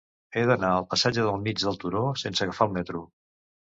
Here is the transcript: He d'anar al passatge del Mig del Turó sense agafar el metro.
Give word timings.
He 0.37 0.43
d'anar 0.51 0.69
al 0.77 0.87
passatge 0.93 1.27
del 1.27 1.37
Mig 1.43 1.61
del 1.65 1.77
Turó 1.85 2.03
sense 2.25 2.47
agafar 2.47 2.69
el 2.71 2.77
metro. 2.79 3.05